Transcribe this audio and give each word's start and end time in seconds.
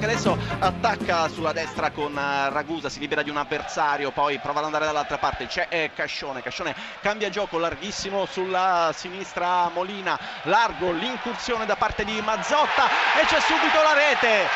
Adesso 0.00 0.36
attacca 0.58 1.28
sulla 1.28 1.52
destra 1.52 1.90
con 1.90 2.16
eh, 2.16 2.50
Ragusa, 2.50 2.88
si 2.88 2.98
libera 2.98 3.22
di 3.22 3.30
un 3.30 3.36
avversario, 3.36 4.10
poi 4.10 4.38
prova 4.38 4.60
ad 4.60 4.66
andare 4.66 4.86
dall'altra 4.86 5.18
parte, 5.18 5.46
c'è 5.46 5.66
eh, 5.68 5.90
Cascione, 5.94 6.42
Cascione 6.42 6.74
cambia 7.00 7.28
gioco 7.28 7.58
larghissimo 7.58 8.24
sulla 8.26 8.92
sinistra 8.94 9.68
Molina, 9.68 10.18
largo 10.44 10.92
l'incursione 10.92 11.66
da 11.66 11.76
parte 11.76 12.04
di 12.04 12.20
Mazzotta 12.20 12.86
e 13.20 13.26
c'è 13.26 13.40
subito 13.40 13.82
la 13.82 13.92
rete, 13.92 14.48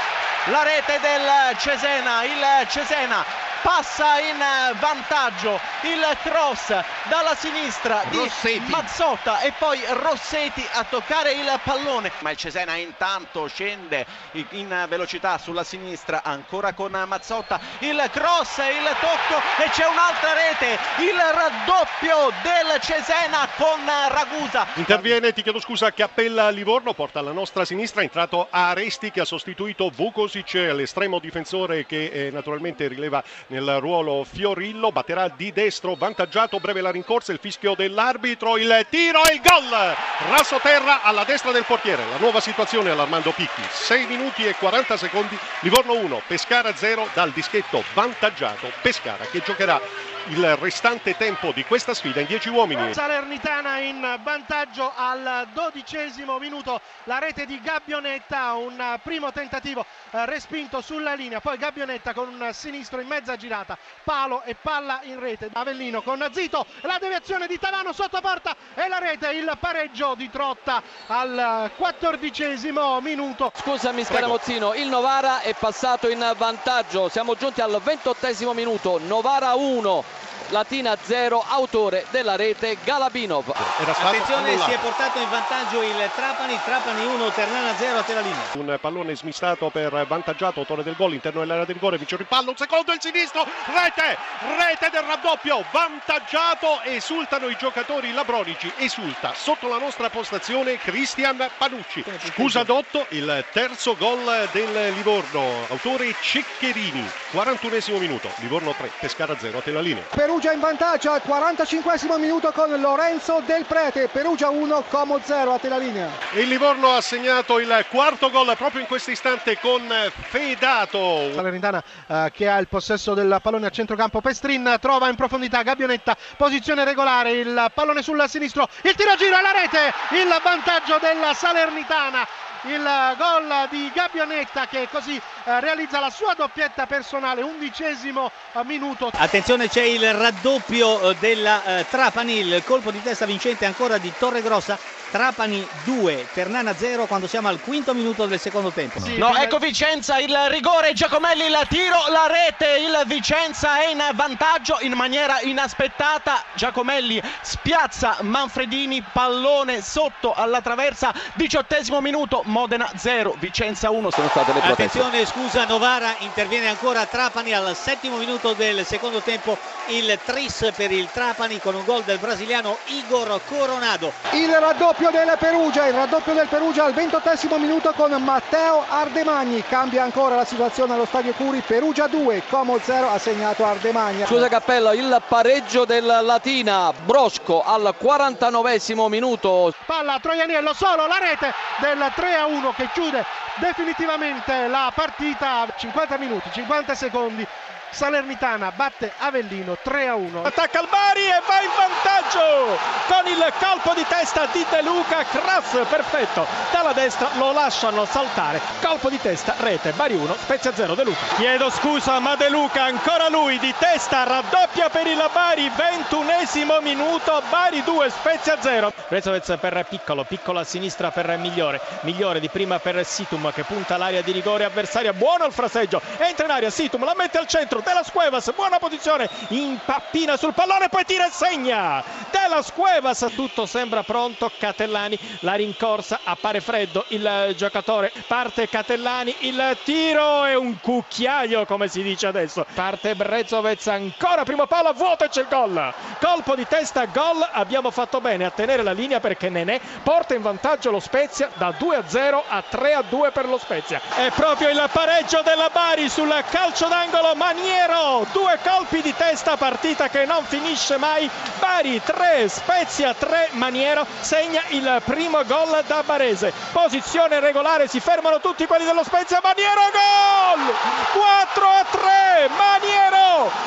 la 0.51 0.63
rete 0.63 0.99
del 1.01 1.57
Cesena, 1.59 2.25
il 2.25 2.69
Cesena 2.69 3.46
passa 3.67 4.21
in 4.21 4.39
vantaggio 4.79 5.59
il 5.83 6.17
cross 6.23 6.69
dalla 7.09 7.35
sinistra 7.35 8.05
di 8.11 8.19
Rossetti. 8.19 8.71
Mazzotta 8.71 9.41
e 9.41 9.53
poi 9.59 9.81
Rossetti 9.89 10.65
a 10.75 10.85
toccare 10.89 11.33
il 11.33 11.61
pallone. 11.65 12.13
Ma 12.21 12.31
il 12.31 12.37
Cesena 12.37 12.77
intanto 12.77 13.49
scende 13.49 14.07
in 14.51 14.87
velocità 14.89 15.37
sulla 15.39 15.65
sinistra 15.65 16.23
ancora 16.23 16.75
con 16.75 16.93
Mazzotta. 17.09 17.59
Il 17.81 18.09
cross 18.13 18.59
il 18.59 18.87
tocco 19.01 19.43
e 19.61 19.69
c'è 19.71 19.85
un'altra 19.85 20.33
rete 20.33 20.79
il 21.03 21.19
raddoppio 21.19 22.31
del 22.43 22.81
Cesena 22.81 23.49
con 23.57 23.85
Ragusa. 24.09 24.65
Interviene, 24.75 25.33
ti 25.33 25.43
chiedo 25.43 25.59
scusa, 25.59 25.93
Cappella 25.93 26.51
Livorno, 26.51 26.95
porta 26.95 27.19
alla 27.19 27.33
nostra 27.33 27.65
sinistra, 27.65 28.03
è 28.03 28.05
entrato 28.05 28.47
Aresti 28.49 29.11
che 29.11 29.23
ha 29.23 29.25
sostituito 29.25 29.91
Vucosic, 29.91 30.55
l'estremo 30.55 31.19
difensore 31.19 31.85
che 31.85 32.05
eh, 32.13 32.31
naturalmente 32.31 32.87
rileva 32.87 33.21
nel 33.49 33.56
ruolo 33.79 34.25
Fiorillo, 34.25 34.93
batterà 34.93 35.29
di 35.29 35.53
destro, 35.53 35.95
vantaggiato, 35.95 36.59
breve 36.59 36.81
la 36.81 36.91
rincorsa, 36.91 37.33
il 37.33 37.39
fischio 37.41 37.75
dell'arbitro, 37.75 38.57
il 38.57 38.87
tiro 38.91 39.25
e 39.25 39.35
il 39.35 39.41
gol! 39.41 39.95
Raso 40.29 40.59
terra 40.61 41.03
alla 41.03 41.25
destra 41.25 41.53
del 41.53 41.65
portiere, 41.65 42.05
la 42.11 42.19
nuova 42.19 42.41
situazione 42.41 42.91
all'Armando 42.91 43.33
Picchi, 43.33 43.63
6 43.69 44.07
minuti 44.07 44.45
e 44.47 44.55
40 44.55 44.97
secondi, 44.97 45.39
Livorno 45.61 45.95
1, 45.95 46.23
Pescara 46.27 46.75
0 46.75 47.09
dal 47.15 47.31
dischetto 47.31 47.83
vantaggiato, 47.95 48.71
Pescara 48.83 49.25
che 49.25 49.43
giocherà 49.45 49.81
il 50.29 50.57
restante 50.57 51.17
tempo 51.17 51.53
di 51.53 51.65
questa 51.65 51.95
sfida 51.95 52.21
in 52.21 52.27
10 52.27 52.49
uomini. 52.49 52.93
Salernitana 52.93 53.79
in 53.79 54.19
vantaggio 54.23 54.93
al 54.95 55.49
dodicesimo 55.53 56.39
minuto, 56.39 56.81
la 57.05 57.19
rete 57.19 57.47
di 57.47 57.61
Gabbionetta, 57.61 58.55
un 58.55 58.99
primo 59.03 59.31
tentativo 59.31 59.85
eh, 60.11 60.27
respinto 60.27 60.81
sulla 60.81 61.15
linea, 61.15 61.41
poi 61.41 61.57
Gabbionetta 61.59 62.13
con 62.13 62.29
un 62.29 62.51
sinistro 62.53 63.01
in 63.01 63.07
mezza 63.07 63.37
girata, 63.37 63.79
palo 64.03 64.43
e 64.43 64.57
palla 64.61 65.01
in 65.05 65.21
rete, 65.21 65.51
Avellino 65.53 66.03
con 66.03 66.27
Zito, 66.33 66.67
la 66.81 66.99
deviazione 67.01 67.47
di 67.47 67.59
Tavano 67.59 67.93
sotto 67.93 68.21
porta. 68.21 68.57
E 68.75 68.89
la 68.89 68.99
rete, 68.99 69.29
il 69.31 69.51
pareggio 69.61 70.15
di 70.17 70.29
Trotta 70.31 70.83
al 71.07 71.71
quattordicesimo 71.77 73.01
minuto. 73.01 73.53
Scusami 73.55 74.05
Scaramozzino, 74.05 74.75
il 74.75 74.89
Novara 74.89 75.41
è 75.41 75.55
passato 75.55 76.09
in 76.09 76.33
vantaggio, 76.37 77.09
siamo 77.09 77.35
giunti 77.37 77.61
al 77.61 77.81
ventottesimo 77.83 78.53
minuto, 78.53 79.01
Novara 79.05 79.55
1. 79.55 80.16
Latina 80.51 80.97
0, 81.01 81.45
autore 81.47 82.07
della 82.11 82.37
rete 82.37 82.79
Galabinov. 82.85 83.51
Attenzione, 83.51 84.51
annullato. 84.51 84.71
si 84.71 84.77
è 84.77 84.79
portato 84.79 85.19
in 85.19 85.29
vantaggio 85.29 85.83
il 85.83 86.11
Trapani, 86.15 86.59
Trapani 86.65 87.05
1, 87.05 87.29
Ternana 87.31 87.75
0 87.75 87.99
a 87.99 88.03
te 88.03 88.15
la 88.15 88.21
linea. 88.21 88.43
Un 88.55 88.79
pallone 88.81 89.17
smistato 89.17 89.71
per 89.71 90.07
vantaggiato, 90.07 90.61
autore 90.61 90.85
del 90.85 90.95
gol, 90.97 91.15
interno 91.15 91.41
dell'area 91.41 91.65
di 91.65 91.73
rigore, 91.73 91.97
vince 91.99 92.15
il 92.15 92.27
pallo, 92.27 92.51
un 92.51 92.57
secondo, 92.57 92.93
il 92.93 93.01
sinistro, 93.01 93.45
rete, 93.45 94.17
rete 94.57 94.91
del 94.91 95.03
raddoppio, 95.03 95.65
vantaggiato, 95.73 96.81
esultano 96.85 97.49
i 97.49 97.57
giocatori 97.59 98.13
labronici, 98.13 98.73
esulta 98.77 99.33
sotto 99.35 99.69
la 99.69 99.79
nostra 99.79 100.11
postazione 100.11 100.79
Cristian 100.79 101.51
Panucci. 101.59 102.05
Scusa 102.35 102.63
Dotto, 102.63 103.07
il 103.11 103.45
terzo 103.53 103.97
gol 103.97 104.49
del 104.53 104.93
Livorno, 104.95 105.67
autore 105.69 106.15
Ceccherini, 106.21 107.05
41 107.33 107.99
minuto, 107.99 108.31
Livorno 108.37 108.73
3, 108.77 108.93
Pescara 109.01 109.37
0 109.37 109.59
a 109.59 109.61
te 109.61 109.73
la 109.73 109.81
linea. 109.81 110.05
Perugia 110.37 110.53
in 110.53 110.61
vantaggio 110.61 111.13
al 111.13 111.23
45 111.23 112.19
minuto 112.19 112.53
con 112.53 112.69
Lorenzo 112.79 113.43
Del 113.47 113.65
Prete, 113.65 114.09
Perugia 114.09 114.51
1, 114.51 114.85
Como 114.91 115.19
0 115.19 115.55
a 115.55 115.59
te 115.59 115.71
la 115.71 115.79
linea. 115.79 116.11
Il 116.35 116.47
Livorno 116.49 116.93
ha 116.93 117.01
segnato 117.01 117.59
il 117.59 117.87
quarto 117.89 118.29
gol 118.29 118.55
proprio 118.55 118.83
in 118.83 118.87
questo 118.87 119.13
istante 119.13 119.59
con 119.59 119.91
Fedato. 120.29 121.33
Salernitana 121.33 121.83
eh, 122.07 122.31
che 122.35 122.51
ha 122.51 122.59
il 122.59 122.69
possesso 122.69 123.15
del 123.15 123.39
pallone 123.41 123.69
a 123.69 123.71
centrocampo, 123.71 124.21
Pestrin 124.21 124.77
trova 124.79 125.09
in 125.09 125.15
profondità 125.15 125.63
Gabbionetta, 125.63 126.15
posizione 126.37 126.85
regolare, 126.85 127.31
il 127.31 127.71
pallone 127.73 128.03
sul 128.03 128.23
sinistro, 128.29 128.69
il 128.83 128.95
tiro 128.95 129.13
a 129.13 129.17
giro 129.17 129.37
alla 129.37 129.53
rete, 129.53 129.91
il 130.11 130.39
vantaggio 130.43 130.99
della 131.01 131.33
Salernitana 131.33 132.29
il 132.69 133.15
gol 133.17 133.69
di 133.71 133.91
Gabbionetta 133.95 134.67
che 134.67 134.89
così 134.91 135.21
realizza 135.47 136.01
la 136.01 136.11
sua 136.11 136.35
doppietta 136.35 136.87
personale, 136.87 137.43
undicesimo 137.43 138.31
eh, 138.53 138.65
minuto. 138.65 139.11
Attenzione 139.15 139.69
c'è 139.69 139.83
il 139.83 140.13
raddoppio 140.13 141.11
eh, 141.11 141.17
della 141.19 141.79
eh, 141.79 141.87
Trapani, 141.89 142.39
il 142.39 142.63
colpo 142.65 142.91
di 142.91 143.03
testa 143.03 143.27
vincente 143.27 143.65
ancora 143.65 143.99
di 143.99 144.13
Torregrossa. 144.19 144.79
Trapani 145.09 145.67
2, 145.85 146.29
Ternana 146.33 146.75
0 146.75 147.07
quando 147.07 147.29
siamo 147.29 147.47
al 147.49 147.61
quinto 147.61 147.95
minuto 147.95 148.27
del 148.27 148.41
secondo 148.41 148.71
tempo. 148.71 149.01
Sì, 149.01 149.17
no, 149.17 149.37
ecco 149.37 149.59
Vicenza, 149.59 150.19
il 150.19 150.37
rigore, 150.49 150.93
Giacomelli, 150.95 151.45
il 151.47 151.59
tiro, 151.69 151.97
la 152.11 152.27
rete, 152.27 152.79
il 152.79 153.03
Vicenza 153.07 153.81
è 153.81 153.89
in 153.89 154.03
vantaggio 154.15 154.79
in 154.81 154.93
maniera 154.95 155.41
inaspettata. 155.41 156.43
Giacomelli 156.55 157.23
spiazza 157.41 158.19
Manfredini, 158.23 159.03
pallone 159.13 159.81
sotto 159.81 160.35
alla 160.35 160.61
traversa, 160.61 161.15
diciottesimo 161.35 162.01
minuto, 162.01 162.43
Modena 162.45 162.91
0, 162.97 163.37
Vicenza 163.39 163.91
1. 163.91 164.11
Sono 164.11 164.29
state 164.29 164.53
le 164.53 164.61
proteste. 164.61 164.99
Attenzione, 164.99 165.25
scusa, 165.37 165.67
Novara 165.67 166.17
interviene 166.21 166.67
ancora 166.67 167.05
Trapani 167.05 167.53
al 167.53 167.77
settimo 167.77 168.17
minuto 168.17 168.55
del 168.55 168.87
secondo 168.87 169.21
tempo. 169.21 169.59
Il 169.89 170.19
tris 170.25 170.73
per 170.75 170.91
il 170.91 171.11
Trapani 171.13 171.61
con 171.61 171.75
un 171.75 171.85
gol 171.85 172.03
del 172.05 172.19
brasiliano 172.19 172.79
Igor 172.87 173.39
Coronado. 173.47 174.13
Il 174.33 174.51
raddoppio 174.51 175.11
del 175.11 175.37
Perugia, 175.39 175.87
il 175.87 175.93
raddoppio 175.93 176.33
del 176.33 176.49
Perugia 176.49 176.85
al 176.85 176.95
ventottesimo 176.95 177.59
minuto 177.59 177.93
con 177.93 178.11
Matteo 178.13 178.85
Ardemagni. 178.89 179.63
Cambia 179.69 180.05
ancora 180.05 180.37
la 180.37 180.47
situazione 180.47 180.95
allo 180.95 181.05
stadio 181.05 181.35
Curi. 181.35 181.61
Perugia 181.61 182.07
2, 182.07 182.45
Como 182.49 182.79
0 182.81 183.11
ha 183.11 183.19
segnato 183.19 183.67
Ardemagni. 183.67 184.25
Scusa 184.25 184.49
Cappello, 184.49 184.93
il 184.93 185.23
pareggio 185.29 185.85
del 185.85 186.07
Latina, 186.23 186.93
Brosco 187.05 187.63
al 187.63 187.95
49 187.97 188.81
minuto. 189.09 189.73
Palla 189.85 190.19
Troianiello 190.19 190.73
solo, 190.73 191.07
la 191.07 191.19
rete 191.19 191.53
del 191.81 192.11
3 192.15 192.35
a 192.37 192.47
1 192.47 192.73
che 192.75 192.89
chiude 192.95 193.46
definitivamente 193.59 194.67
la 194.69 194.93
partita 194.95 195.67
50 195.77 196.19
minuti 196.19 196.51
50 196.53 196.95
secondi 196.95 197.47
Salernitana 197.91 198.73
batte 198.73 199.13
Avellino 199.19 199.77
3 199.83 200.09
a 200.09 200.15
1 200.15 200.45
attacca 200.45 200.81
il 200.81 200.89
Bari 200.91 201.27
e 201.27 201.43
va 201.47 201.61
in 201.63 201.71
vantaggio 201.77 202.79
con 203.09 203.27
il 203.27 203.53
colpo 203.59 203.95
di 203.95 204.05
testa 204.07 204.47
di 204.53 204.65
De 204.69 204.83
Luca. 204.83 205.25
Cross 205.25 205.87
perfetto. 205.89 206.47
Dalla 206.71 206.93
destra 206.93 207.31
lo 207.35 207.53
lasciano 207.53 208.05
saltare. 208.05 208.61
Colpo 208.83 209.09
di 209.09 209.19
testa 209.21 209.55
rete 209.59 209.93
Bari 209.93 210.15
1 210.15 210.35
Spezia 210.35 210.75
0 210.75 210.95
De 210.95 211.05
Luca. 211.05 211.19
Chiedo 211.37 211.71
scusa 211.71 212.19
ma 212.19 212.37
De 212.37 212.49
Luca 212.49 212.85
ancora 212.85 213.29
lui 213.29 213.59
di 213.59 213.73
testa 213.79 214.25
raddoppia 214.25 214.89
per 214.91 215.07
il 215.07 215.31
Bari 215.33 215.71
21 215.75 216.81
minuto 216.83 217.43
Bari 217.49 217.83
2 217.83 218.11
Spezia 218.11 218.61
0 218.61 218.93
Rezovez 219.09 219.57
per 219.61 219.87
Piccolo 219.89 220.25
Piccolo 220.25 220.61
a 220.61 220.65
sinistra 220.65 221.11
per 221.11 221.37
Migliore. 221.39 221.81
Migliore 222.01 222.41
di 222.41 222.49
prima 222.49 222.79
per 222.79 223.05
Situm 223.05 223.53
che 223.53 223.63
punta 223.63 223.97
l'area 223.97 224.21
di 224.23 224.33
rigore 224.33 224.65
avversaria. 224.65 225.13
Buono 225.13 225.47
il 225.47 225.53
fraseggio. 225.53 226.01
Entra 226.19 226.45
in 226.47 226.51
aria 226.51 226.71
Situm 226.71 227.05
la 227.05 227.15
mette 227.17 227.39
al 227.39 227.47
centro 227.47 227.76
dentro 227.77 227.83
Della 227.83 228.03
Scuevas 228.03 228.53
buona 228.55 228.79
posizione 228.79 229.29
impappina 229.49 230.37
sul 230.37 230.53
pallone 230.53 230.89
poi 230.89 231.05
tira 231.05 231.27
e 231.27 231.31
segna. 231.31 232.03
Della 232.31 232.63
Scuevas 232.63 233.27
tutto 233.35 233.67
sembra 233.67 234.03
pronto 234.03 234.51
Catellani 234.59 235.19
la 235.41 235.55
rincorsa 235.55 236.21
appare 236.25 236.61
freddo 236.61 237.05
il 237.09 237.55
giocatore 237.57 238.13
parte 238.27 238.69
Catellani 238.69 239.35
il 239.41 239.77
tiro 239.85 240.45
è 240.45 240.55
un 240.55 240.79
cucchiaio 240.81 241.65
come 241.67 241.89
si 241.89 242.03
dice 242.03 242.27
adesso. 242.27 242.67
Parte 242.75 243.15
Brezovez 243.15 243.87
ancora 243.89 244.45
primo 244.45 244.67
palo 244.67 244.93
vuoto 244.93 245.25
e 245.25 245.29
c'è 245.29 245.43
il 245.43 245.49
gol. 245.49 245.93
Colpo 246.21 246.55
di 246.55 246.67
testa 246.67 247.07
gol 247.07 247.47
abbiamo 247.53 247.91
fatto 247.91 248.21
bene 248.21 248.45
a 248.45 248.51
tenere 248.51 248.83
la 248.83 248.93
linea 248.93 249.21
perché 249.21 249.49
Nenè 249.49 249.81
porta 250.03 250.35
in 250.35 250.43
vantaggio 250.43 250.91
lo 250.91 251.01
Spezia 251.01 251.51
da 251.55 251.75
2 251.77 251.97
a 251.97 252.03
0 252.07 252.45
a 252.49 252.63
3 252.63 252.95
a 252.95 253.03
2 253.03 253.31
per 253.31 253.47
lo 253.47 253.59
Spezia. 253.59 254.01
È 254.15 254.31
proprio 254.35 254.69
il 254.69 254.89
pareggio 254.93 255.43
della 255.43 255.69
Bari 255.73 256.09
sul 256.09 256.33
calcio 256.51 256.89
d'angolo 256.89 257.35
Maniero 257.67 258.25
due 258.31 258.61
colpi 258.63 259.03
di 259.03 259.13
testa 259.17 259.57
partita 259.57 260.09
che 260.09 260.25
non 260.25 260.45
finisce 260.45 260.99
mai. 260.99 261.29
Bari 261.59 262.01
3 262.01 262.49
Spezia 262.49 263.13
3 263.13 263.49
Maniero 263.53 264.07
segna 264.21 264.63
il 264.69 265.03
primo 265.05 265.45
gol 265.45 265.83
da 265.85 266.05
Barese. 266.05 266.53
Posizione 266.71 267.41
regolare 267.41 267.89
si 267.89 267.99
fermano 267.99 268.39
tutti 268.39 268.67
quelli 268.67 268.85
dello 268.85 269.03
Spezia. 269.03 269.41
Maniero 269.43 269.81
gol! 269.91 270.75
4 271.13 271.67
a 271.67 271.85
3 271.91 272.51
Maniero 272.57 273.65